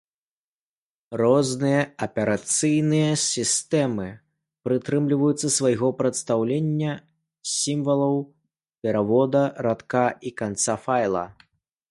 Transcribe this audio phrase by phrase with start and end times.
[1.21, 4.05] Розныя аперацыйныя сістэмы
[4.67, 6.95] прытрымліваюцца свайго прадстаўлення
[7.57, 8.15] сімвалаў
[8.87, 11.23] перавода радка і канца файла.